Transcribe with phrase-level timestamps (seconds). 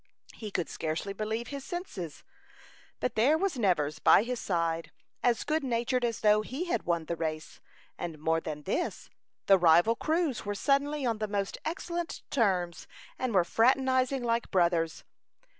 [0.33, 2.23] He could scarcely believe his senses;
[2.99, 4.89] but there was Nevers by his side,
[5.21, 7.61] as good natured as though he had won the race;
[7.99, 9.11] and more than this,
[9.45, 12.87] the rival crews were suddenly on the most excellent terms,
[13.19, 15.03] and were fraternizing like brothers.